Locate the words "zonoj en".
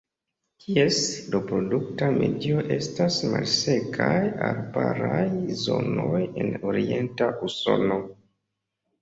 5.67-6.51